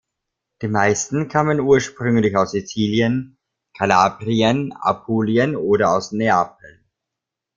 Die 0.63 0.67
meisten 0.67 1.27
kamen 1.27 1.59
ursprünglich 1.59 2.35
aus 2.35 2.53
Sizilien, 2.53 3.37
Kalabrien, 3.77 4.71
Apulien 4.71 5.55
oder 5.55 5.91
aus 5.95 6.11
Neapel. 6.11 6.83